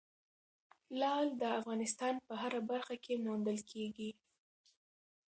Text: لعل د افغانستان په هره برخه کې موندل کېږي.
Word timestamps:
لعل 0.99 1.27
د 1.41 1.43
افغانستان 1.59 2.13
په 2.27 2.33
هره 2.41 2.61
برخه 2.71 2.95
کې 3.03 3.21
موندل 3.25 3.57
کېږي. 3.71 4.11